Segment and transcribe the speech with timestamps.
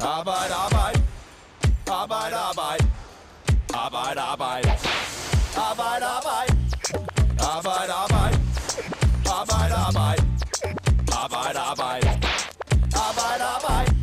[0.00, 1.02] Arbejde, arbejde.
[1.86, 2.84] Arbejde, arbejde.
[3.74, 4.70] Arbejde, arbejde.
[5.56, 6.52] Arbejde, arbejde.
[7.40, 8.36] Arbejde, arbejde.
[9.26, 10.22] Arbejde, arbejde.
[11.22, 12.08] Arbejde, arbejde.
[13.06, 13.96] Arbejde, arbejde.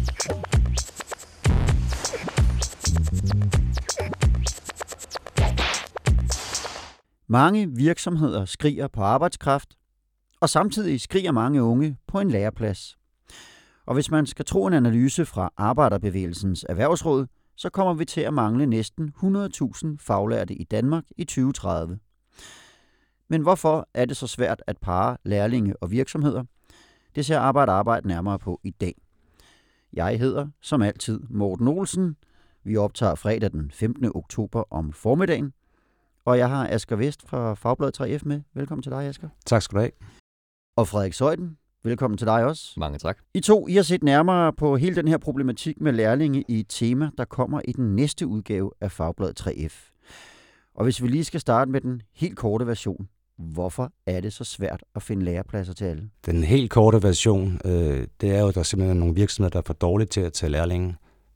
[7.28, 9.70] Mange virksomheder skriger på arbejdskraft,
[10.42, 12.98] og samtidig skriger mange unge på en læreplads.
[13.86, 18.34] Og hvis man skal tro en analyse fra Arbejderbevægelsens Erhvervsråd, så kommer vi til at
[18.34, 22.00] mangle næsten 100.000 faglærte i Danmark i 2030.
[23.28, 26.44] Men hvorfor er det så svært at parre lærlinge og virksomheder?
[27.16, 28.96] Det ser Arbejde Arbejde nærmere på i dag.
[29.94, 32.16] Jeg hedder, som altid, Morten Olsen.
[32.64, 34.12] Vi optager fredag den 15.
[34.16, 35.54] oktober om formiddagen.
[36.26, 38.42] Og jeg har Asger Vest fra Fagbladet 3F med.
[38.54, 39.30] Velkommen til dig, Asger.
[39.46, 39.92] Tak skal du have.
[40.76, 41.58] Og Frederik Søjden.
[41.86, 42.74] Velkommen til dig også.
[42.78, 43.18] Mange tak.
[43.34, 46.66] I to, I har set nærmere på hele den her problematik med lærlinge i et
[46.70, 49.92] tema, der kommer i den næste udgave af Fagbladet 3F.
[50.76, 53.08] Og hvis vi lige skal starte med den helt korte version.
[53.38, 56.10] Hvorfor er det så svært at finde lærepladser til alle?
[56.26, 59.60] Den helt korte version, øh, det er jo, at der simpelthen er nogle virksomheder, der
[59.60, 60.96] er for dårlige til at tage lærlinge.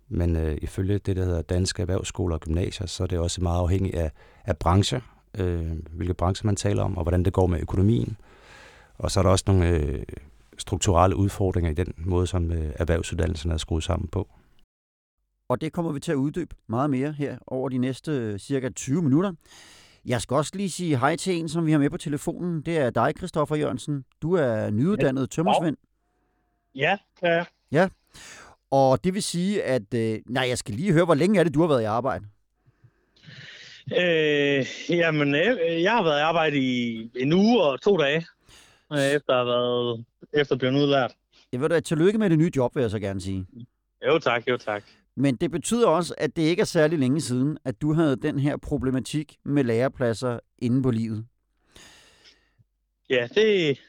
[0.09, 3.59] Men øh, ifølge det, der hedder Danske Erhvervsskoler og Gymnasier, så er det også meget
[3.59, 4.11] afhængigt af,
[4.45, 5.00] af brancher,
[5.38, 8.17] øh, hvilke brancher man taler om, og hvordan det går med økonomien.
[8.98, 10.04] Og så er der også nogle øh,
[10.58, 14.30] strukturelle udfordringer i den måde, som øh, erhvervsuddannelserne er skruet sammen på.
[15.50, 18.70] Og det kommer vi til at uddybe meget mere her over de næste øh, cirka
[18.70, 19.34] 20 minutter.
[20.06, 22.62] Jeg skal også lige sige hej til en, som vi har med på telefonen.
[22.62, 24.06] Det er dig, Christoffer Jørgensen.
[24.22, 25.78] Du er nyuddannet tømmersvend.
[26.76, 27.44] Ja, ja.
[27.72, 27.90] Ja.
[28.72, 29.94] Og det vil sige, at...
[29.96, 32.26] Øh, nej, jeg skal lige høre, hvor længe er det, du har været i arbejde?
[33.98, 38.26] Øh, jamen, øh, jeg har været i arbejde i en uge og to dage,
[38.92, 41.14] efter at have været efter at blive udlært.
[41.52, 43.46] Jeg ved da, tillykke med det nye job, vil jeg så gerne sige.
[44.08, 44.84] Jo tak, jo tak.
[45.16, 48.40] Men det betyder også, at det ikke er særlig længe siden, at du havde den
[48.40, 51.26] her problematik med lærepladser inde på livet.
[53.10, 53.80] Ja, det,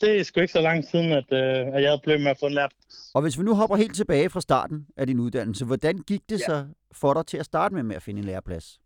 [0.00, 2.38] det er sgu ikke så lang siden, at, øh, at jeg havde blevet med at
[2.40, 2.72] få en lært.
[3.14, 6.40] Og hvis vi nu hopper helt tilbage fra starten af din uddannelse, hvordan gik det
[6.40, 6.44] Ja.
[6.46, 8.80] så for dig til at starte med med at finde en læreplads?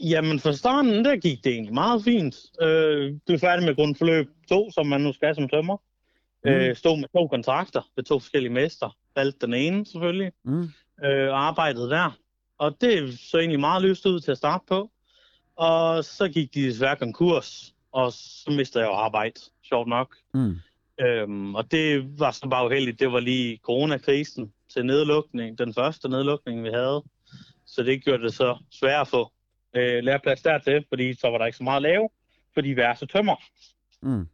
[0.00, 2.36] Jamen, for starten, der gik det egentlig meget fint.
[2.62, 5.76] Øh, du er færdig med grundforløb 2, som man nu skal som tømmer.
[5.76, 6.50] Mm.
[6.50, 6.56] Mm.
[6.56, 8.96] Øh, stod med to kontrakter ved to forskellige mester.
[9.16, 10.32] Valgte den ene, selvfølgelig.
[10.44, 10.62] Mm.
[11.04, 12.18] øh, og arbejdede der.
[12.58, 14.90] Og det så egentlig meget lyst ud til at starte på.
[15.56, 20.16] Og så gik de desværre konkurs, og så mistede jeg jo arbejde, sjovt nok.
[20.34, 20.56] Mm.
[21.00, 23.00] Øhm, og det var så bare uheldigt.
[23.00, 27.02] Det var lige coronakrisen til nedlukning, den første nedlukning, vi havde.
[27.66, 29.32] Så det gjorde det så svært at få
[29.74, 32.08] øh, læreplads dertil, fordi så var der ikke så meget at lave
[32.54, 33.36] for diverse tømmer.
[34.02, 34.28] Mm.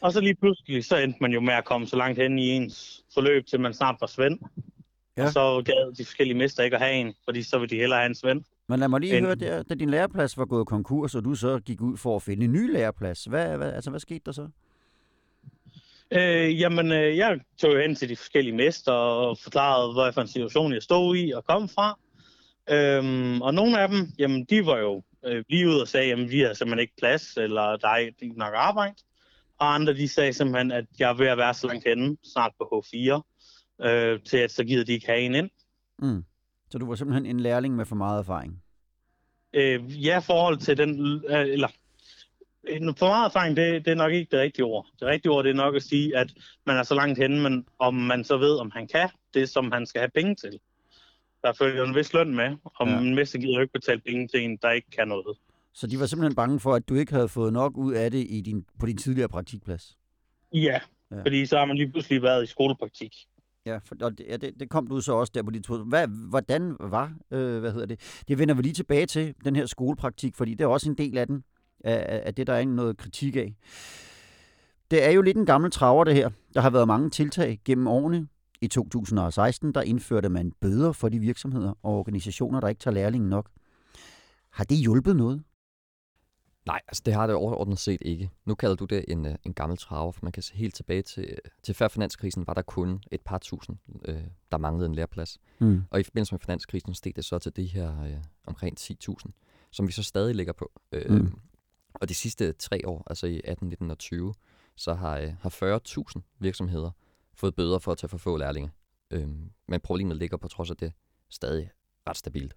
[0.00, 2.48] Og så lige pludselig, så endte man jo med at komme så langt hen i
[2.48, 4.38] ens forløb, til man snart var svend.
[5.16, 5.24] Ja.
[5.24, 7.98] Og så gad de forskellige mester ikke at have en, fordi så ville de hellere
[7.98, 8.42] have en svend.
[8.68, 11.34] Men lad mig lige En- høre, der, da din læreplads var gået konkurs, og du
[11.34, 13.24] så gik ud for at finde en ny læreplads.
[13.24, 14.48] Hvad, hvad, altså, hvad skete der så?
[16.10, 20.20] Øh, jamen, øh, jeg tog jo hen til de forskellige mester og forklarede, hvad for
[20.20, 21.98] en situation jeg stod i og kom fra.
[22.70, 26.30] Øhm, og nogle af dem, jamen, de var jo øh, lige ud og sagde, jamen,
[26.30, 28.94] vi har simpelthen ikke plads, eller der er ikke nok arbejde.
[29.58, 32.52] Og andre, de sagde simpelthen, at jeg er ved at være så langt henne, snart
[32.58, 33.20] på H4,
[33.86, 35.50] øh, til at så gider de ikke have en ind.
[35.98, 36.24] Mm.
[36.70, 38.62] Så du var simpelthen en lærling med for meget erfaring.
[39.52, 41.68] Øh, ja, forhold til den, øh, eller
[42.98, 44.86] for meget erfaring, det, det er nok ikke det rigtige ord.
[45.00, 46.32] Det rigtige ord, det er nok at sige, at
[46.66, 49.72] man er så langt henne, men om man så ved, om han kan det, som
[49.72, 50.60] han skal have penge til.
[51.46, 52.98] Der følger en vis løn med, og Ja.
[52.98, 55.36] en mester gider jo ikke betale penge til en, der ikke kan noget.
[55.72, 58.26] Så de var simpelthen bange for, at du ikke havde fået nok ud af det
[58.30, 59.96] i din, på din tidligere praktikplads.
[60.52, 60.78] Ja,
[61.10, 61.22] Ja.
[61.22, 63.14] fordi så har man lige pludselig været i skolepraktik.
[63.66, 66.08] Ja, for, og det, ja, det, det kom du så også der på dit Hvad,
[66.08, 68.22] hvordan var, øh, hvad hedder det?
[68.28, 71.18] Det vender vi lige tilbage til, den her skolepraktik, fordi det er også en del
[71.18, 71.44] af den,
[71.84, 73.54] af af det, der er noget kritik af.
[74.90, 76.30] Det er jo lidt en gammel traver, det her.
[76.54, 78.28] Der har været mange tiltag gennem årene.
[78.66, 83.30] I 2016, der indførte man bøder for de virksomheder og organisationer, der ikke tager lærlingen
[83.30, 83.50] nok.
[84.50, 85.42] Har det hjulpet noget?
[86.66, 88.30] Nej, altså det har det overordnet set ikke.
[88.44, 91.02] Nu kalder du det en, øh, en gammel traver, for man kan se helt tilbage
[91.02, 94.20] til, til før finanskrisen, var der kun et par tusind, øh,
[94.52, 95.38] der manglede en læreplads.
[95.58, 95.82] Mm.
[95.90, 98.16] Og i forbindelse med finanskrisen steg det så til de her øh,
[98.46, 100.72] omkring 10.000, som vi så stadig ligger på.
[100.92, 101.32] Øh, mm.
[101.94, 104.34] Og de sidste tre år, altså i 18, 19 og 20,
[104.76, 106.90] så har, øh, har 40.000 virksomheder
[107.36, 108.70] fået bøder for at tage for få lærlinge.
[109.10, 109.28] Øh,
[109.68, 110.92] men problemet ligger på trods af det
[111.30, 111.70] stadig
[112.08, 112.54] ret stabilt.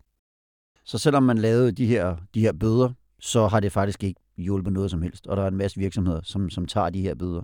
[0.86, 4.74] Så selvom man lavede de her, de her bøder, så har det faktisk ikke hjulpet
[4.74, 5.28] noget som helst.
[5.28, 7.44] Og der er en masse virksomheder, som, som tager de her bøder.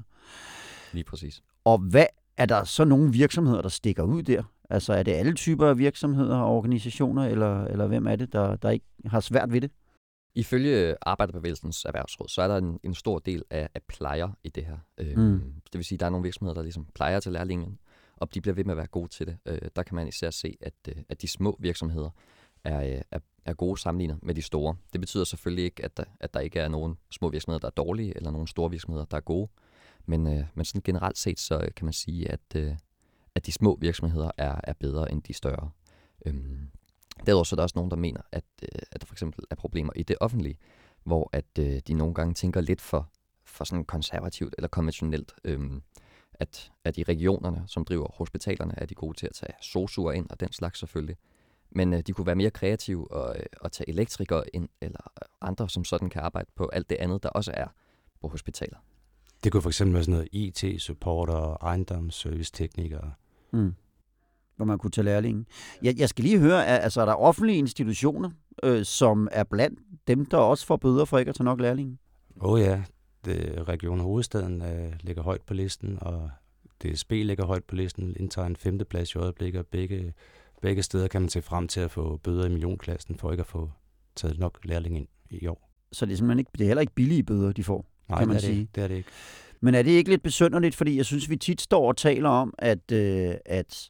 [0.94, 1.42] Lige præcis.
[1.64, 2.06] Og hvad
[2.38, 4.44] er der så nogle virksomheder, der stikker ud der?
[4.70, 8.56] Altså er det alle typer af virksomheder og organisationer, eller, eller hvem er det, der,
[8.56, 9.72] der ikke har svært ved det?
[10.36, 14.66] Ifølge Arbejderbevægelsens Erhvervsråd, så er der en, en stor del af, af plejer i det
[14.66, 14.78] her.
[14.98, 15.54] Øh, Mm.
[15.66, 17.80] Det vil sige, at der er nogle virksomheder, der ligesom plejer til lærlingen,
[18.18, 19.38] og de bliver ved med at være gode til det.
[19.46, 22.10] Øh, der kan man især se, at, øh, at de små virksomheder
[22.64, 24.76] er, øh, er, er gode sammenlignet med de store.
[24.94, 27.84] Det betyder selvfølgelig ikke, at der, at der ikke er nogen små virksomheder, der er
[27.84, 29.50] dårlige, eller nogen store virksomheder, der er gode.
[30.06, 32.76] Men, øh, men sådan generelt set, så kan man sige, at, øh,
[33.36, 35.70] at de små virksomheder er, er bedre end de større.
[36.26, 36.70] Øhm,
[37.26, 39.56] Derudover så er der også nogen, der mener, at, øh, at der for eksempel er
[39.56, 40.58] problemer i det offentlige,
[41.04, 43.10] hvor at øh, de nogle gange tænker lidt for,
[43.46, 45.36] for sådan konservativt eller konventionelt.
[45.44, 45.82] Øhm,
[46.40, 50.30] at, at i regionerne, som driver hospitalerne, er de gode til at tage sosuer ind
[50.30, 51.18] og den slags selvfølgelig.
[51.72, 55.12] Men øh, de kunne være mere kreative og, øh, og tage elektrikere ind, eller
[55.42, 57.68] andre, som sådan kan arbejde på alt det andet, der også er
[58.22, 58.78] på hospitaler.
[59.44, 63.14] Det kunne for eksempel være sådan noget IT-supporter, ejendomsserviceteknikere.
[63.54, 63.76] Mm.
[64.56, 65.46] Hvor man kunne tage lærlingen.
[65.82, 68.30] Jeg, jeg skal lige høre, er, altså er der offentlige institutioner,
[68.64, 72.00] øh, som er blandt dem, der også får bøder for ikke at tage nok lærlingen?
[72.42, 72.84] Åh oh ja,
[73.26, 76.30] det, Region Hovedstaden øh, ligger højt på listen, og
[76.84, 80.14] DSB ligger højt på listen, indtager en femteplads i øjeblikket, og begge,
[80.62, 83.48] begge steder kan man se frem til at få bøder i millionklassen for ikke at
[83.48, 83.72] få
[84.16, 85.70] taget nok lærling ind i år.
[85.92, 87.86] Så det er simpelthen ikke, det er heller ikke billige bøder, de får.
[88.10, 88.60] Nej, Kan man det er sige.
[88.60, 89.10] Det, det er det ikke.
[89.62, 92.54] Men er det ikke lidt besynderligt, fordi jeg synes, vi tit står og taler om,
[92.58, 93.90] at, øh, at,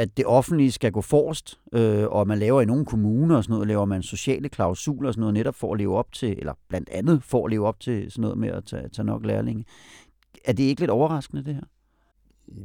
[0.00, 3.54] at det offentlige skal gå forrest, øh, og man laver i nogle kommuner og sådan
[3.54, 6.52] noget, laver man sociale klausuler og sådan noget, netop for at leve op til, eller
[6.68, 9.64] blandt andet for at leve op til sådan noget med at tage, tage nok lærlinge.
[10.44, 11.62] Er det ikke lidt overraskende, det her?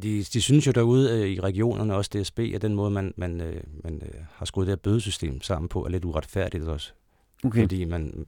[0.02, 3.42] De, de synes jo derude øh, i regionerne, også DSB, at den måde, man, man,
[3.42, 6.92] øh, man øh, har skruet det her bødesystem sammen på, er lidt uretfærdigt også.
[7.44, 7.62] Okay.
[7.62, 8.26] Fordi man,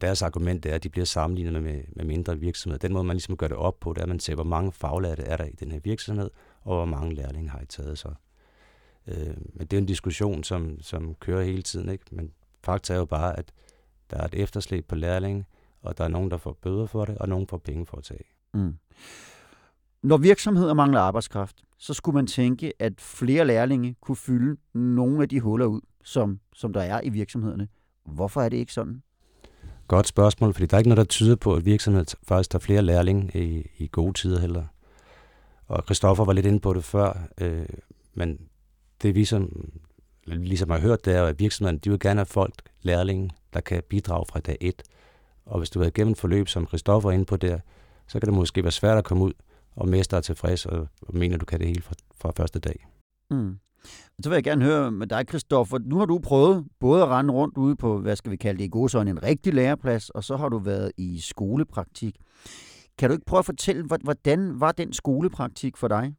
[0.00, 2.78] deres argument er, at de bliver sammenlignet med, med mindre virksomheder.
[2.78, 4.72] Den måde, man ligesom gør det op på, det er, at man ser, hvor mange
[4.72, 6.30] faglærte er der i den her virksomhed,
[6.62, 8.08] og hvor mange lærlinge har I taget så.
[9.06, 11.88] Øh, men det er en diskussion, som, som kører hele tiden.
[11.88, 12.04] Ikke?
[12.10, 12.32] Men
[12.64, 13.52] fakta er jo bare, at
[14.10, 15.44] der er et efterslæb på lærlinge,
[15.82, 18.04] og der er nogen, der får bøder for det, og nogen får penge for at
[18.04, 18.24] tage.
[18.54, 18.74] Mm.
[20.02, 25.28] Når virksomheder mangler arbejdskraft, så skulle man tænke, at flere lærlinge kunne fylde nogle af
[25.28, 27.68] de huller ud, som, som der er i virksomhederne.
[28.04, 29.02] Hvorfor er det ikke sådan?
[29.88, 32.82] Godt spørgsmål, fordi der er ikke noget, der tyder på, at virksomheden faktisk tager flere
[32.82, 34.64] lærlinge i, i gode tider heller.
[35.66, 37.66] Og Christoffer var lidt inde på det før, øh,
[38.14, 38.38] men
[39.02, 39.70] det vi som,
[40.26, 43.82] ligesom har hørt, det er, at virksomheden de vil gerne have folk, lærlinge, der kan
[43.88, 44.82] bidrage fra dag et.
[45.46, 47.58] Og hvis du har været igennem et forløb, som Christoffer er inde på der,
[48.08, 49.32] så kan det måske være svært at komme ud
[49.76, 52.86] og mest er tilfreds og, og mener, du kan det hele fra, fra første dag.
[53.30, 53.58] Mm.
[54.22, 55.78] Så vil jeg gerne høre med dig, Christoffer.
[55.78, 58.64] Nu har du prøvet både at rende rundt ude på, hvad skal vi kalde det
[58.64, 62.16] i gode sådan, en rigtig læreplads, og så har du været i skolepraktik.
[62.98, 66.14] Kan du ikke prøve at fortælle, hvor- hvordan var den skolepraktik for dig?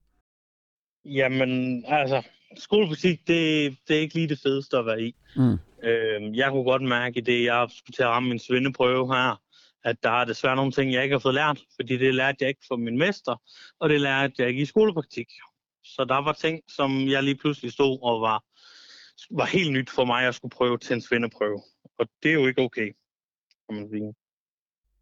[1.06, 2.24] Jamen, altså,
[2.58, 5.16] skolepolitik, det, det er ikke lige det fedeste at være i.
[5.36, 5.58] Mm.
[5.84, 9.42] Øh, jeg kunne godt mærke i det, jeg skulle til at ramme min svendeprøve her,
[9.84, 12.50] at der er desværre nogle ting, jeg ikke har fået lært, fordi det lærte jeg
[12.50, 13.42] ikke fra min mester,
[13.80, 15.28] og det lærte jeg ikke i skolepraktik.
[15.84, 18.44] Så der var ting, som jeg lige pludselig stod og var,
[19.38, 21.62] var helt nyt for mig at skulle prøve til en svendeprøve.
[22.00, 22.92] Og det er jo ikke okay,
[23.70, 24.14] kan man sige.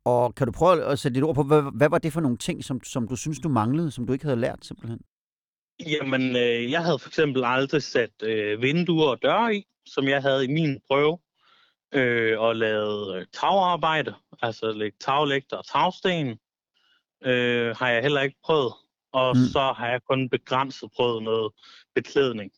[0.06, 2.38] Og kan du prøve at sætte lidt ord på, hvad, hvad var det for nogle
[2.38, 5.00] ting, som, som du synes, du manglede, som du ikke havde lært simpelthen?
[5.87, 10.21] Jamen, øh, jeg havde for eksempel aldrig sat øh, vinduer og døre i, som jeg
[10.21, 11.17] havde i min prøve,
[11.93, 16.39] øh, og lavet øh, tagarbejde, altså lægge taglægter og tagsten,
[17.25, 18.74] øh, har jeg heller ikke prøvet.
[19.13, 19.41] Og Mm.
[19.41, 19.48] mm.
[19.48, 21.51] så har jeg kun begrænset prøvet noget
[21.95, 22.51] beklædning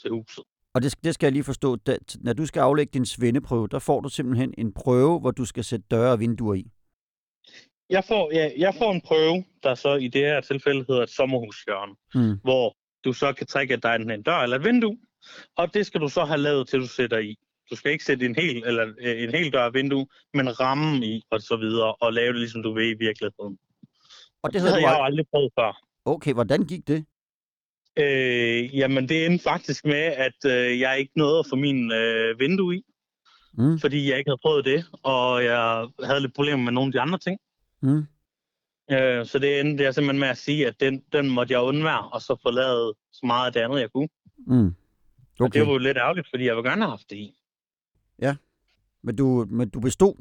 [0.00, 0.44] til huset.
[0.74, 1.76] Og det, det skal jeg lige forstå.
[1.76, 5.44] Da, når du skal aflægge din svendeprøve, der får du simpelthen en prøve, hvor du
[5.44, 6.70] skal sætte døre og vinduer i.
[7.96, 11.10] Jeg får, ja, jeg får en prøve, der så i det her tilfælde hedder et
[11.10, 12.38] sommerhushjørne, Mm.
[12.42, 14.96] hvor du så kan trække, at der er enten en dør eller et vindue,
[15.56, 17.36] og det skal du så have lavet, til du sætter i.
[17.70, 21.02] Du skal ikke sætte en hel, eller, øh, en hel dør og vindue, men rammen
[21.02, 23.58] i, og så videre, og lave det, ligesom du vil i virkeligheden.
[24.42, 25.72] Og det Det havde havde du jeg jo aldrig prøvet før.
[26.04, 27.04] Okay, hvordan gik det?
[27.98, 32.38] Øh, jamen, det endte faktisk med, at øh, jeg ikke nåede at få min øh,
[32.38, 32.82] vindue i,
[33.58, 33.78] Mm.
[33.80, 37.00] fordi jeg ikke havde prøvet det, og jeg havde lidt problemer med nogle af de
[37.00, 37.38] andre ting.
[37.82, 38.04] Mm.
[38.90, 42.08] Øh, så det endte jeg simpelthen med at sige, at den, den måtte jeg undvære,
[42.10, 44.08] og så lavet så meget af det andet, jeg kunne.
[44.46, 44.66] Mm.
[44.66, 44.74] Okay.
[45.40, 47.38] Okay, Det var jo lidt ærgerligt, fordi jeg ville gerne have haft det i.
[49.04, 50.14] men, du, men du bestod.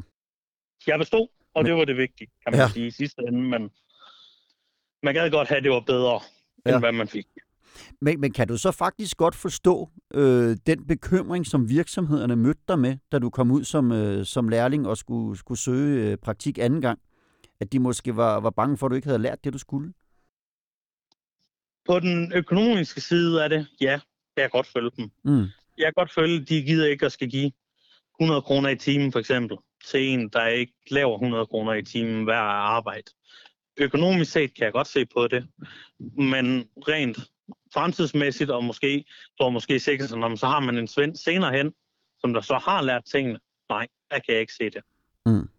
[0.88, 2.62] Jeg bestod, og Men- det var det vigtige, kan man Ja.
[2.64, 2.70] ja.
[2.70, 3.72] sige i sidste ende, men
[5.04, 6.16] man gad godt have, at det var bedre,
[6.66, 6.80] end Ja.
[6.80, 7.28] hvad man fik.
[8.02, 12.80] Men, men kan du så faktisk godt forstå øh, den bekymring, som virksomhederne mødte dig
[12.80, 16.58] med, da du kom ud som, øh, som lærling og skulle, skulle søge øh, praktik
[16.58, 17.00] anden gang?
[17.62, 19.94] At de måske var, var bange for, at du ikke havde lært det, du skulle?
[21.86, 24.00] På den økonomiske side af det, ja,
[24.36, 25.12] jeg kan godt følge dem.
[25.24, 25.46] Mm.
[25.78, 27.52] Jeg kan godt følge, at de gider ikke at skal give
[28.20, 32.24] 100 kroner i timen for eksempel, til en, der ikke laver 100 kroner i timen
[32.24, 32.40] hver
[32.78, 33.12] arbejde.
[33.78, 35.48] Økonomisk set kan jeg godt se på det,
[36.18, 37.18] men rent
[37.74, 39.06] fremtidsmæssigt, og måske,
[39.38, 41.74] tror måske sikkert sådan, så har man en svend senere hen,
[42.20, 43.40] som der så har lært tingene.
[43.70, 44.82] Nej, der kan jeg ikke se det.
[45.26, 45.50] Mm.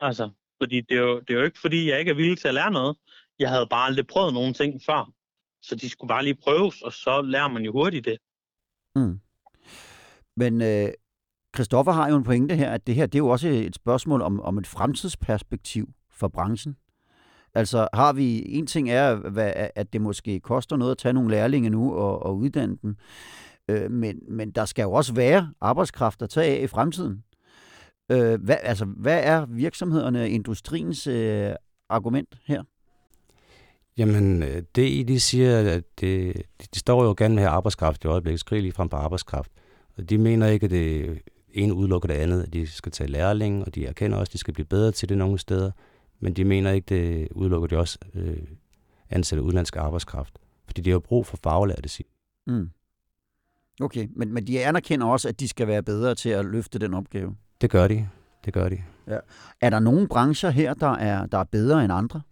[0.00, 0.30] Altså,
[0.62, 2.54] fordi det er, jo, det er jo ikke, fordi jeg ikke er villig til at
[2.54, 2.96] lære noget.
[3.38, 5.12] Jeg havde bare aldrig prøvet nogen ting før.
[5.62, 8.18] Så de skulle bare lige prøves, og så lærer man jo hurtigt det.
[8.96, 9.20] Mm.
[10.36, 10.88] Men øh,
[11.56, 14.22] Christoffer har jo en pointe her, at det her det er jo også et spørgsmål
[14.22, 16.76] om, om et fremtidsperspektiv for branchen.
[17.54, 21.30] Altså har vi, en ting er, hvad, at det måske koster noget at tage nogle
[21.30, 22.96] lærlinge nu og, og uddanne dem,
[23.68, 27.24] øh, men, men der skal jo også være arbejdskraft at tage af i fremtiden.
[28.10, 31.52] Øh, hvad, altså, hvad er virksomhederne, industriens øh,
[31.88, 32.62] argument her?
[33.96, 36.42] Jamen, øh, det I de siger, at det,
[36.74, 39.50] de står jo gerne med her arbejdskraft i øjeblikket, skriger lige frem på arbejdskraft.
[39.96, 41.18] Og de mener ikke, at det
[41.54, 44.38] ene udelukker det andet, at de skal tage lærling, og de erkender også, at de
[44.38, 45.70] skal blive bedre til det nogle steder.
[46.20, 48.36] Men de mener ikke, det udelukker de også øh,
[49.10, 50.38] ansætte udenlandsk arbejdskraft.
[50.66, 52.08] Fordi de har brug for faglærte, siger
[52.48, 52.70] Mm.
[53.80, 56.94] Okay, men, men de anerkender også, at de skal være bedre til at løfte den
[56.94, 57.36] opgave.
[57.60, 58.08] Det gør de.
[58.44, 58.82] Det gør de.
[59.60, 62.22] Er der nogle brancher her, der er, der er bedre end andre?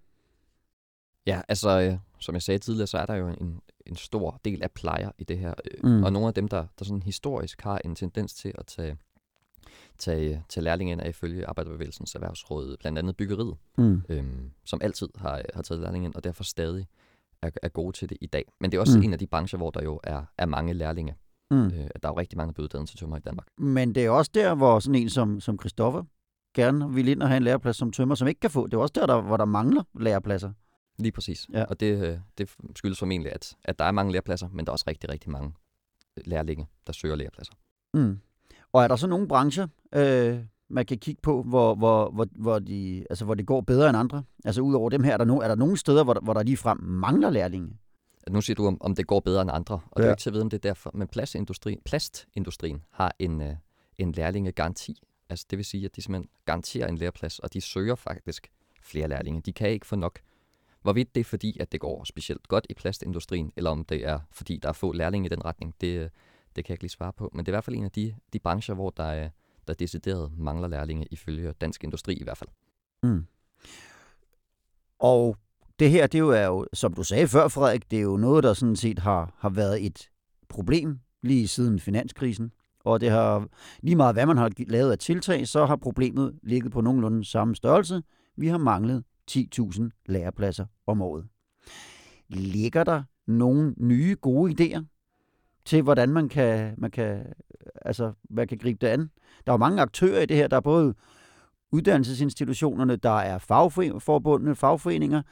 [1.27, 4.63] Ja, altså, øh, som jeg sagde tidligere, så er der jo en, en stor del
[4.63, 5.55] af plejer i det her.
[5.65, 6.03] Øh, Mm.
[6.03, 8.97] Og nogle af dem, der, der sådan historisk har en tendens til at tage,
[9.99, 14.03] tage, tage lærlinge ind, er ifølge Arbejderbevægelsens Erhvervsråd, blandt andet byggeriet, Mm.
[14.09, 16.87] øhm, som altid har, har taget lærlinge ind, og derfor stadig
[17.43, 18.45] er, er gode til det i dag.
[18.61, 19.05] Men det er også mm.
[19.05, 21.15] en af de brancher, hvor der jo er, er mange lærlinge.
[21.51, 21.67] Mm.
[21.67, 23.47] Øh, der er jo rigtig mange, der bliver til tømmer i Danmark.
[23.59, 26.03] Men det er også der, hvor sådan en som, som Christoffer
[26.55, 28.67] gerne vil ind og have en læreplads som tømmer, som ikke kan få.
[28.67, 30.53] Det er også der, der hvor der mangler lærepladser.
[30.99, 31.47] Lige præcis.
[31.53, 31.65] Ja.
[31.65, 34.73] Og det, øh, det skyldes formentlig, at, at der er mange lærepladser, men der er
[34.73, 35.53] også rigtig, rigtig mange
[36.25, 37.53] lærlinge, der søger lærepladser.
[37.95, 38.19] Mm.
[38.73, 40.39] Og er der så nogle brancher, øh,
[40.71, 43.99] man kan kigge på, hvor, hvor, hvor, hvor, de, altså, hvor det går bedre end
[43.99, 44.23] andre?
[44.45, 46.35] Altså ud over dem her, er der, no, er der nogle steder, hvor, der- hvor
[46.35, 47.69] der ligefrem mangler lærlinge?
[48.31, 50.03] Nu siger du, om, om det går bedre end andre, og ja.
[50.03, 50.91] det er ikke til at vide, om det er derfor.
[50.95, 53.57] Men plastindustri, plastindustrien har en, øh,
[53.99, 55.03] en lærlingegaranti.
[55.29, 58.51] Altså det vil sige, at de simpelthen garanterer en læreplads, og de søger faktisk
[58.83, 59.41] flere lærlinge.
[59.41, 60.21] De kan ikke få nok.
[60.83, 64.19] Hvorvidt det er fordi, at det går specielt godt i plastindustrien, eller om det er
[64.31, 66.11] fordi, der er få lærlinge i den retning, det, øh,
[66.57, 67.31] det kan jeg ikke lige svare på.
[67.33, 69.31] Men det er i hvert fald en af de, de brancher, hvor der, er,
[69.69, 72.51] der decideret mangler lærlinge, ifølge Dansk Industri i hvert fald.
[73.03, 73.27] Mm.
[74.99, 75.37] Og
[75.79, 78.45] det her, det jo, er jo, som du sagde før, Frederik, det er jo noget,
[78.45, 80.11] der sådan set har, har været et
[80.49, 82.53] problem lige siden finanskrisen.
[82.85, 83.49] Og det har
[83.81, 87.55] lige meget, hvad man har lavet af tiltag, så har problemet ligget på nogenlunde samme
[87.57, 88.03] størrelse.
[88.37, 91.25] Vi har manglet 10.000 lærepladser om året.
[92.29, 94.85] Ligger der nogle nye gode idéer
[95.65, 97.27] til, hvordan man kan, man kan,
[97.83, 99.01] altså, man kan gribe det an?
[99.47, 100.49] Der er jo mange aktører i det her.
[100.49, 100.95] Der er både
[101.73, 105.23] uddannelsesinstitutionerne, der er fagforbundene, fagforeninger,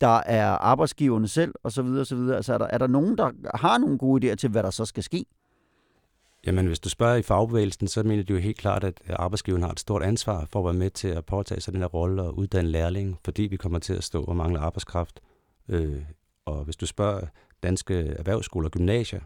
[0.00, 2.36] der er arbejdsgiverne selv, og så videre, og så videre.
[2.36, 4.84] Altså er der, er der nogen, der har nogle gode idéer til, hvad der så
[4.84, 5.24] skal ske?
[6.46, 9.70] Jamen, hvis du spørger i fagbevægelsen, så mener de jo helt klart, at arbejdsgiveren har
[9.70, 12.38] et stort ansvar for at være med til at påtage sig den her rolle og
[12.38, 15.20] uddanne lærlinge, fordi vi kommer til at stå og mangle arbejdskraft.
[15.68, 16.02] Øh,
[16.44, 17.26] og hvis du spørger
[17.62, 19.20] danske erhvervsskoler og gymnasier,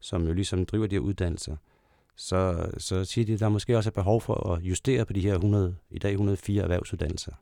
[0.00, 1.56] som jo ligesom driver de her uddannelser,
[2.16, 5.20] så, så siger de, at der måske også er behov for at justere på de
[5.20, 7.32] her 100, i dag 104 erhvervsuddannelser.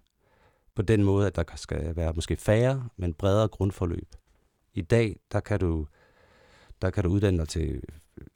[0.75, 4.09] På den måde, at der skal være måske færre, men bredere grundforløb.
[4.75, 5.87] I dag, der kan du,
[6.83, 7.83] der kan du uddanne dig til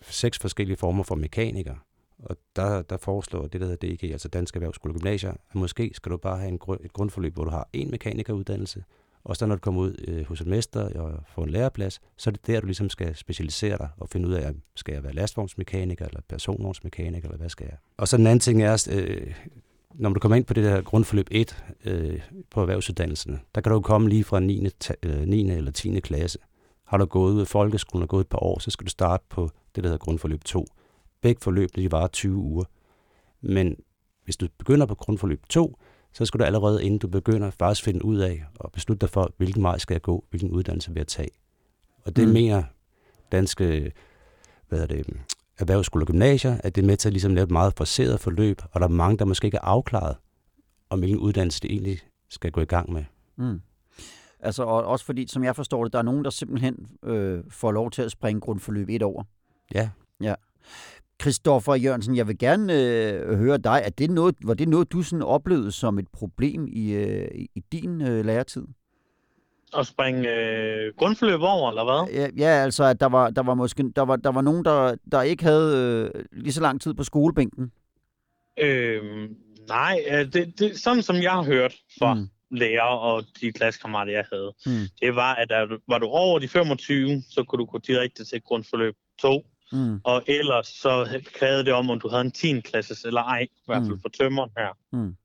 [0.00, 1.74] seks forskellige former for mekaniker.
[2.18, 5.90] Og der, der foreslår det, der hedder DG, altså Dansk Erhvervsskole og Gymnasier, at måske
[5.94, 8.84] skal du bare have en, et grundforløb, hvor du har en mekanikeruddannelse,
[9.26, 12.30] og så når du kommer ud øh, hos en mester og får en læreplads, så
[12.30, 15.12] er det der, du ligesom skal specialisere dig og finde ud af, skal jeg være
[15.12, 17.76] lastvognsmekaniker, eller personvognsmekaniker, eller hvad skal jeg?
[17.96, 19.34] Og så den anden ting er, øh,
[19.98, 23.76] når du kommer ind på det der grundforløb 1 øh, på erhvervsuddannelsen, der kan du
[23.76, 24.68] jo komme lige fra 9.
[24.80, 25.50] ta- øh, 9.
[25.50, 26.00] eller 10.
[26.00, 26.38] klasse.
[26.86, 29.24] Har du gået ud af folkeskolen og gået et par år, så skal du starte
[29.28, 30.66] på det, der hedder grundforløb 2.
[31.22, 32.64] Begge forløb, de varer 20 uger.
[33.40, 33.76] Men
[34.24, 35.76] hvis du begynder på grundforløb 2,
[36.12, 39.32] så skal du allerede, inden du begynder, faktisk finde ud af og beslutte dig for,
[39.36, 41.30] hvilken vej skal jeg gå, hvilken uddannelse vil jeg tage.
[42.04, 42.28] Og det Mm.
[42.28, 42.32] mm.
[42.34, 42.62] mener
[43.32, 43.92] danske
[44.68, 45.06] hvad er det,
[45.58, 48.62] erhvervsskoler og gymnasier, at det er med til at ligesom lave et meget forceret forløb,
[48.72, 50.16] og der er mange, der måske ikke er afklaret,
[50.90, 51.98] om hvilken uddannelse det egentlig
[52.28, 53.04] skal gå i gang med.
[53.36, 53.60] Mm.
[54.40, 57.72] Altså og også fordi, som jeg forstår det, der er nogen, der simpelthen øh, får
[57.72, 59.22] lov til at springe grundforløb et over.
[59.74, 60.34] Ja,
[61.22, 63.82] Christoffer Jørgensen, jeg vil gerne øh, høre dig.
[63.84, 67.64] Er det noget, var det noget, du sådan oplevede som et problem i, øh, i
[67.72, 68.66] din øh, læretid?
[69.78, 72.14] At springe øh, grundforløb over, eller hvad?
[72.20, 74.96] Ja, ja altså, at der var, der var måske der var, der var nogen, der,
[75.12, 77.72] der ikke havde øh, lige så lang tid på skolebænken.
[78.58, 79.28] Øh,
[79.68, 79.98] nej,
[80.32, 82.20] det, det, sådan som jeg har hørt fra Mm.
[82.20, 82.56] mm.
[82.56, 84.86] lærer og de klassekammerater, jeg havde, Mm.
[85.00, 88.42] det var, at der, var du over de 25, så kunne du gå direkte til
[88.42, 89.46] grundforløb 2.
[89.72, 90.00] Mm.
[90.04, 92.60] Og ellers så krævede det om, om du havde en 10.
[92.60, 94.00] klasses eller ej, i hvert fald Mm.
[94.00, 94.76] for tømmeren her.
[94.92, 95.16] Mm.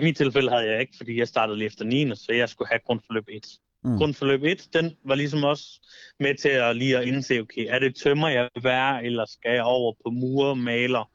[0.00, 2.10] I mit tilfælde havde jeg ikke, fordi jeg startede lige efter 9.
[2.14, 3.46] Så jeg skulle have grundforløb 1.
[3.84, 3.98] Mm.
[3.98, 5.80] Grundforløb 1, den var ligesom også
[6.20, 9.52] med til at lige at indse, okay, er det tømmer, jeg vil være, eller skal
[9.52, 11.10] jeg over på mure, maler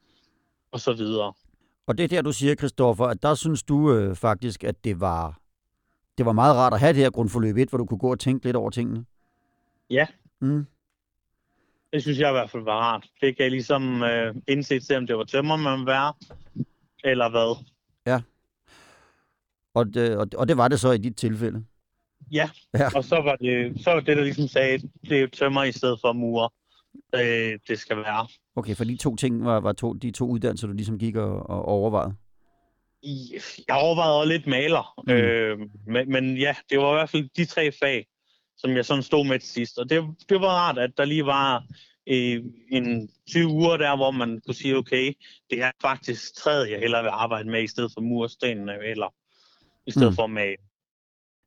[0.72, 1.32] og så videre.
[1.86, 5.00] Og det er der, du siger, Christoffer, at der synes du øh, faktisk, at det
[5.00, 5.40] var,
[6.18, 8.20] det var meget rart at have det her grundforløb 1, hvor du kunne gå og
[8.20, 9.04] tænke lidt over tingene.
[9.90, 10.06] Ja.
[10.40, 10.66] Mm.
[11.92, 13.06] Det synes jeg i hvert fald var rart.
[13.20, 16.12] Det kan jeg ligesom øh, indse til, om det var tømmer, man være,
[17.04, 17.64] eller hvad.
[19.76, 21.64] Og, det, og, og det var det så i dit tilfælde.
[22.32, 22.88] Ja, Ja.
[22.96, 25.98] og så var det, så var det der ligesom sagde, det er tømmer i stedet
[26.00, 26.48] for mure,
[27.14, 28.26] øh, det skal være.
[28.56, 31.50] Okay, for de to ting var, var to, de to uddannelser, du ligesom gik og,
[31.50, 32.14] og overvejede.
[33.68, 35.12] Jeg overvejede også lidt maler, mm.
[35.12, 38.06] øh, men, men ja, det var i hvert fald de tre fag,
[38.56, 39.78] som jeg sådan stod med til sidst.
[39.78, 41.64] Og det, det var rart, at der lige var
[42.08, 45.12] øh, en 20 uger der, hvor man kunne sige, okay,
[45.50, 49.14] det er faktisk træet, jeg hellere vil arbejde med, i stedet for murstenene, eller
[49.86, 50.14] i stedet Mm.
[50.16, 50.54] for med.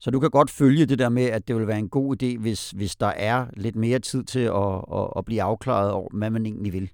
[0.01, 2.38] Så du kan godt følge det der med, at det vil være en god idé,
[2.39, 6.29] hvis, hvis der er lidt mere tid til at, at, at blive afklaret over, hvad
[6.29, 6.89] man egentlig vil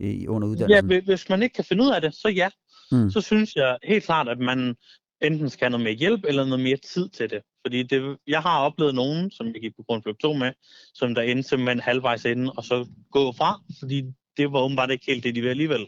[0.00, 0.86] i, under Ja, uddannelsen.
[0.86, 2.48] hvi- hvis man ikke kan finde ud af det, så ja.
[2.92, 3.10] Mm.
[3.10, 4.76] Så synes jeg helt klart, at man
[5.22, 7.40] enten skal have noget mere hjælp, eller noget mere tid til det.
[7.66, 10.52] Fordi det, jeg har oplevet nogen, som jeg gik på grundforløb 2 med,
[10.94, 14.02] som der endte simpelthen halvvejs inden, og så gå fra, fordi
[14.36, 15.86] det var åbenbart ikke helt det, de ville alligevel.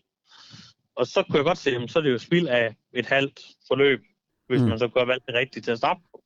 [0.97, 3.41] Og så kunne jeg godt se, at så er det jo spild af et halvt
[3.69, 4.01] forløb,
[4.49, 4.65] hvis Mm.
[4.65, 4.69] mm.
[4.69, 6.23] man så kunne have valgt det rigtigt til at starte på.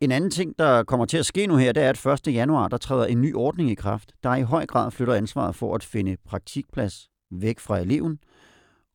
[0.00, 2.34] En anden ting, der kommer til at ske nu her, det er, at 1.
[2.34, 5.74] januar, der træder en ny ordning i kraft, der i høj grad flytter ansvaret for
[5.74, 8.18] at finde praktikplads væk fra eleven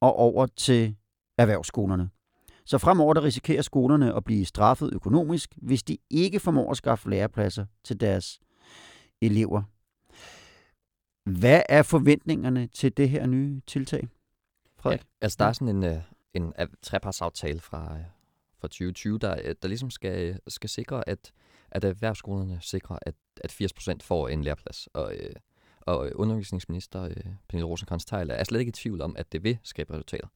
[0.01, 0.95] og over til
[1.37, 2.09] erhvervsskolerne.
[2.65, 7.09] Så fremover der risikerer skolerne at blive straffet økonomisk, hvis de ikke formår at skaffe
[7.09, 8.39] lærepladser til deres
[9.21, 9.61] elever.
[11.29, 14.07] Hvad er forventningerne til det her nye tiltag?
[14.79, 14.99] Frederik?
[14.99, 15.97] Ja, altså der er sådan en, øh,
[16.33, 17.97] en trepartsaftale fra,
[18.59, 21.33] fra 2020, der, øh, der ligesom skal, øh, skal sikre, at,
[21.71, 24.87] at erhvervsskolerne sikrer, at, at 80% får en læreplads.
[24.93, 25.35] Og, øh,
[25.81, 29.93] og undervisningsminister øh, Pernille rosenkrantz er slet ikke i tvivl om, at det vil skabe
[29.93, 30.27] resultater.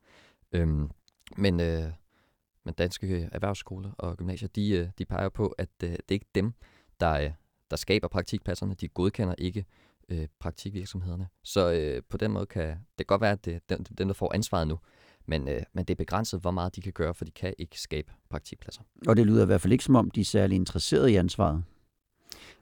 [0.51, 0.91] Øhm,
[1.37, 1.91] men, øh,
[2.63, 6.29] men danske erhvervsskoler og gymnasier, de, øh, de peger på, at øh, det er ikke
[6.35, 6.53] dem,
[6.99, 7.31] der, øh,
[7.71, 8.73] der skaber praktikpladserne.
[8.73, 9.65] De godkender ikke
[10.09, 11.27] øh, praktikvirksomhederne.
[11.43, 14.13] Så øh, på den måde kan det godt være, at det dem, den, den, der
[14.13, 14.79] får ansvaret nu.
[15.27, 17.81] Men, øh, men det er begrænset, hvor meget de kan gøre, for de kan ikke
[17.81, 18.81] skabe praktikpladser.
[19.07, 21.63] Og det lyder i hvert fald ikke som om, de er særlig interesserede i ansvaret.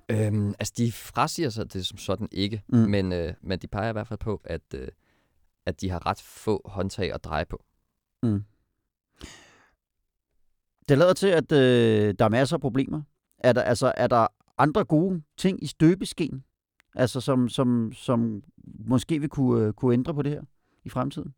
[0.10, 2.78] Øhm, altså, de frasiger sig det som sådan ikke, Mm.
[2.78, 4.88] men, øh, men de peger i hvert fald på, at, øh,
[5.66, 7.64] at de har ret få håndtag at dreje på.
[8.24, 8.44] Mm.
[10.90, 13.02] Det lader til, at øh, der er masser af problemer.
[13.38, 16.44] Er der, altså, er der andre gode ting i støbeskeen,
[16.96, 18.44] altså, som, som, som
[18.80, 20.42] måske vil kunne, øh, kunne ændre på det her
[20.84, 21.34] i fremtiden?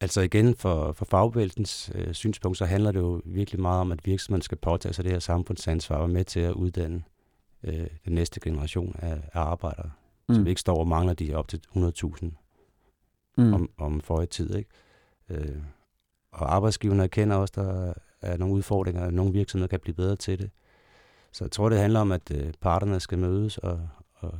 [0.00, 4.06] Altså igen, for, for fagbevægelsens øh, synspunkt, så handler det jo virkelig meget om, at
[4.06, 7.02] virksomheden skal påtage sig det her samfundsansvar og være med til at uddanne
[7.62, 9.90] øh, den næste generation af, af arbejdere.
[10.28, 10.34] Mm.
[10.34, 12.26] Så vi ikke står og mangler de op til 100.000
[13.38, 13.54] mm.
[13.54, 14.54] om, om forrige tid.
[14.54, 14.70] Ikke?
[15.28, 15.56] Øh,
[16.32, 20.38] og arbejdsgiverne erkender også, der er nogle udfordringer, at nogle virksomheder kan blive bedre til
[20.38, 20.50] det.
[21.32, 24.38] Så jeg tror, det handler om, at øh, parterne skal mødes og, og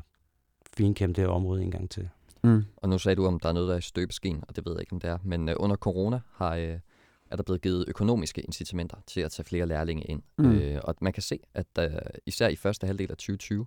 [0.77, 2.09] finkæmpe det her område en gang til.
[2.47, 2.65] Mm.
[2.77, 4.73] Og nu sagde du, om der er noget, der er i støbeskeen, og det ved
[4.73, 5.19] jeg ikke, om det er.
[5.25, 6.79] Men øh, under corona har, øh,
[7.31, 10.23] er der blevet givet økonomiske incitamenter til at tage flere lærlinge ind.
[10.39, 10.53] Mm.
[10.53, 11.91] Øh, og man kan se, at øh,
[12.27, 13.67] især i første halvdel af 2020,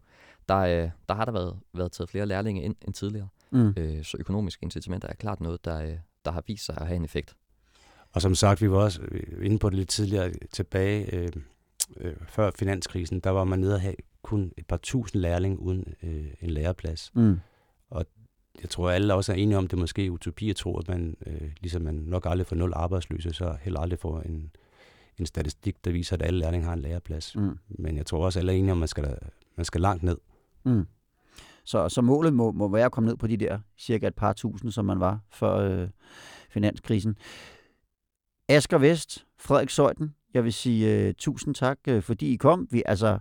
[0.49, 3.27] der, øh, der har der været, været taget flere lærlinge ind end tidligere.
[3.51, 3.73] Mm.
[3.77, 6.95] Øh, så økonomiske incitamenter er klart noget, der, øh, der har vist sig at have
[6.95, 7.35] en effekt.
[8.11, 11.29] Og som sagt, vi var også øh, inde på det lidt tidligere tilbage, øh,
[11.97, 15.93] øh, før finanskrisen, der var man nede at have kun et par tusind lærling uden
[16.03, 17.11] øh, en læreplads.
[17.15, 17.39] Mm.
[18.61, 21.17] Jeg tror, alle også er enige om, det måske er utopi at tro, at man,
[21.25, 24.51] øh, ligesom man nok aldrig får nul arbejdsløse, så heller aldrig får en,
[25.17, 27.35] en statistik, der viser, at alle lærlinge har en læreplads.
[27.35, 27.57] Mm.
[27.69, 29.17] Men jeg tror også, alle er enige om, at man skal,
[29.55, 30.17] man skal langt ned.
[30.63, 30.85] Mm.
[31.65, 34.33] Så, så målet må, må være at komme ned på de der cirka et par
[34.33, 35.89] tusind, som man var før øh,
[36.49, 37.15] finanskrisen.
[38.49, 42.67] Asger Vest, Frederik Søjden, jeg vil sige øh, tusind tak, øh, fordi I kom.
[42.71, 43.19] Vi, altså,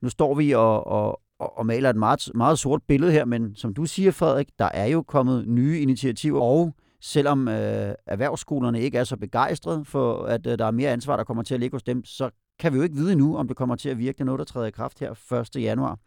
[0.00, 3.54] nu står vi og, og, og, og maler et meget, meget sort billede her, men
[3.54, 8.98] som du siger, Frederik, der er jo kommet nye initiativer, og selvom øh, erhvervsskolerne ikke
[8.98, 11.74] er så begejstrede for, at øh, der er mere ansvar, der kommer til at ligge
[11.74, 14.16] hos dem, så kan vi jo ikke vide endnu, om det kommer til at virke.
[14.16, 15.62] Det er noget, der træder i kraft her 1.
[15.62, 15.98] januar.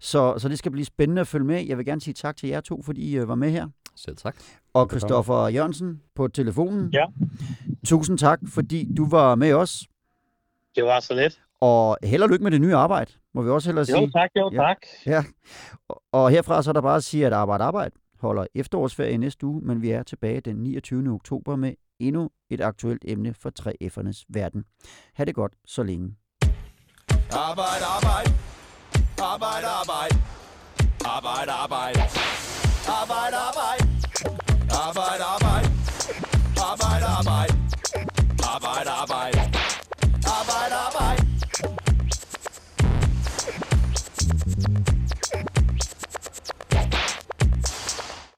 [0.00, 1.66] Så, så det skal blive spændende at følge med.
[1.66, 3.68] Jeg vil gerne sige tak til jer to, fordi I øh, var med her.
[3.96, 4.36] Selv tak.
[4.74, 6.90] Og Christoffer Jørgensen på telefonen.
[6.92, 7.04] Ja.
[7.84, 9.84] Tusind tak, fordi du var med os.
[10.74, 11.40] Det var så let.
[11.60, 14.00] Og held og lykke med det nye arbejde, må vi også hellere sige.
[14.00, 14.58] Jo tak, jo ja.
[14.58, 14.76] tak.
[15.06, 15.24] Ja.
[16.12, 19.60] Og herfra så er der bare at sige, at Arbejde Arbejde holder efterårsferie næste uge,
[19.64, 21.12] men vi er tilbage den 29.
[21.12, 24.64] oktober med endnu et aktuelt emne for 3F'ernes verden.
[25.14, 26.16] Ha' det godt så længe.
[27.32, 28.30] Arbejde, arbejde.
[29.32, 30.16] Arbejde, arbejde.
[31.16, 32.00] Arbejde, arbejde.
[33.00, 33.84] Arbejde, arbejde.
[34.86, 35.68] Arbejde, arbejde.
[36.70, 37.54] Arbejde, arbejde.
[38.54, 39.35] Arbejde, arbejde.